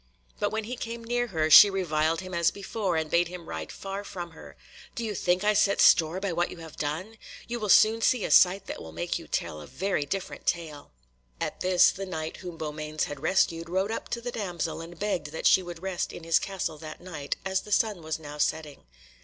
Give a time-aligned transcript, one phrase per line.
[0.39, 3.71] But when he came near her she reviled him as before, and bade him ride
[3.71, 4.57] far from her.
[4.95, 7.19] "Do you think I set store by what you have done?
[7.47, 10.91] You will soon see a sight that will make you tell a very different tale."
[11.39, 15.27] At this the Knight whom Beaumains had rescued rode up to the damsel, and begged
[15.33, 18.85] that she would rest in his castle that night, as the sun was now setting.